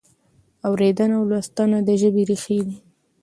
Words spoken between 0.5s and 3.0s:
اورېدنه او لوستنه د ژبې ریښې دي.